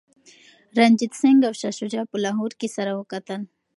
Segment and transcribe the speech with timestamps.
[0.77, 3.41] رنجیت سنګ او شاه شجاع په لاهور کي سره وکتل.